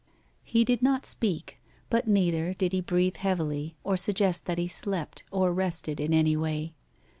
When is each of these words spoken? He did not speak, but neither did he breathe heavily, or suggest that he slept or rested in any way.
He 0.43 0.65
did 0.65 0.81
not 0.81 1.05
speak, 1.05 1.61
but 1.91 2.07
neither 2.07 2.55
did 2.55 2.73
he 2.73 2.81
breathe 2.81 3.17
heavily, 3.17 3.75
or 3.83 3.97
suggest 3.97 4.47
that 4.47 4.57
he 4.57 4.67
slept 4.67 5.21
or 5.29 5.53
rested 5.53 5.99
in 5.99 6.11
any 6.11 6.35
way. 6.35 6.73